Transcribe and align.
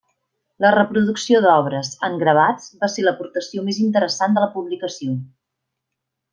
La 0.63 0.69
reproducció 0.75 1.41
d'obres, 1.47 1.91
en 2.09 2.17
gravats, 2.23 2.67
va 2.85 2.91
ser 2.95 3.05
l'aportació 3.05 3.67
més 3.69 3.83
interessant 3.89 4.35
de 4.39 4.47
la 4.47 4.51
publicació. 4.59 5.15